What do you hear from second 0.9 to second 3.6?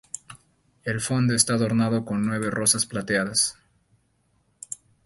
fondo está adornado con nueve rosas plateadas.